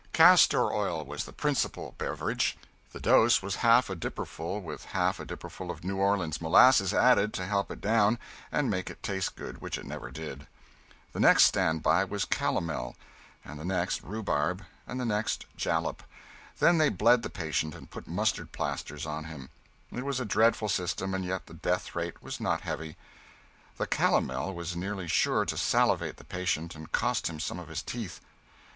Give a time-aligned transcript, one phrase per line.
[0.13, 2.57] Castor oil was the principal beverage.
[2.91, 7.35] The dose was half a dipperful, with half a dipperful of New Orleans molasses added
[7.35, 8.17] to help it down
[8.51, 10.47] and make it taste good, which it never did.
[11.13, 12.95] The next standby was calomel;
[13.45, 16.01] the next, rhubarb; and the next, jalap.
[16.57, 19.51] Then they bled the patient, and put mustard plasters on him.
[19.91, 22.97] It was a dreadful system, and yet the death rate was not heavy.
[23.77, 27.83] The calomel was nearly sure to salivate the patient and cost him some of his
[27.83, 28.19] teeth.